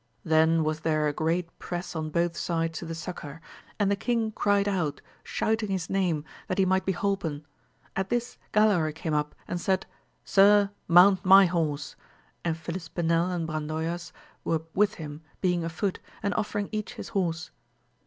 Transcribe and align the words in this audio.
Then 0.25 0.63
was 0.63 0.79
there 0.79 1.07
a 1.07 1.13
great 1.13 1.59
press 1.59 1.95
on 1.95 2.09
both 2.09 2.35
sides 2.35 2.79
to 2.79 2.87
the 2.87 2.95
succour, 2.95 3.39
and 3.77 3.91
the 3.91 3.95
king 3.95 4.31
cried 4.31 4.67
out, 4.67 4.99
shouting 5.23 5.69
his 5.69 5.91
name, 5.91 6.25
that 6.47 6.57
he 6.57 6.65
might 6.65 6.87
be 6.87 6.91
holpen. 6.93 7.45
At 7.95 8.09
this 8.09 8.39
Galaor 8.51 8.95
came 8.95 9.13
up, 9.13 9.35
and 9.47 9.61
said, 9.61 9.85
sir, 10.25 10.71
mount 10.87 11.23
my 11.23 11.45
horse; 11.45 11.95
and 12.43 12.55
Filispinel 12.57 13.29
and 13.31 13.45
Brandoyuas 13.47 14.11
were 14.43 14.63
with 14.73 14.95
him, 14.95 15.21
being 15.39 15.63
afoot, 15.63 15.99
and 16.23 16.33
offering 16.33 16.69
each 16.71 16.95
his 16.95 17.09
horse. 17.09 17.51